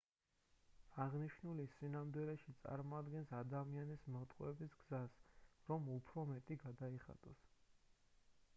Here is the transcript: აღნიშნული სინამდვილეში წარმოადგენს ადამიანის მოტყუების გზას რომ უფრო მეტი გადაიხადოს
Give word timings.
აღნიშნული 1.03 1.65
სინამდვილეში 1.73 2.55
წარმოადგენს 2.63 3.33
ადამიანის 3.41 4.07
მოტყუების 4.15 4.75
გზას 4.81 5.21
რომ 5.71 5.89
უფრო 5.99 6.27
მეტი 6.33 6.61
გადაიხადოს 6.67 7.47